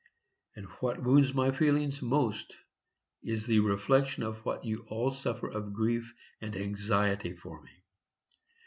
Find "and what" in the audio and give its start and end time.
0.55-1.03